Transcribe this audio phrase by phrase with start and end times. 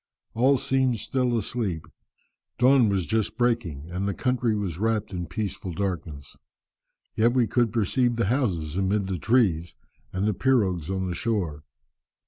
[0.33, 1.85] All seemed still asleep.
[2.57, 6.35] Dawn was but just breaking, and the country was wrapped in peaceful darkness.
[7.15, 9.75] Yet we could perceive the houses amid the trees,
[10.11, 11.65] and the pirogues on the shore.